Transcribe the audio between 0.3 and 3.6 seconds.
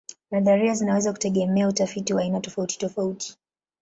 Nadharia zinaweza kutegemea utafiti wa aina tofautitofauti.